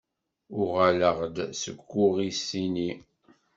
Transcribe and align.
Uɣaleɣ-d 0.59 1.37
seg 1.61 1.79
uɣisiṉni. 2.03 2.91